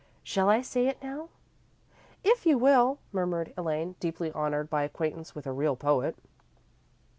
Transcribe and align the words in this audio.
Shall 0.23 0.49
I 0.49 0.61
say 0.63 0.87
it 0.87 0.97
now?" 1.03 1.29
"If 2.23 2.43
you 2.43 2.57
will," 2.57 2.97
murmured 3.11 3.53
Elaine, 3.55 3.95
deeply 3.99 4.31
honoured 4.31 4.67
by 4.67 4.81
acquaintance 4.81 5.35
with 5.35 5.45
a 5.45 5.51
real 5.53 5.75
poet. 5.75 6.17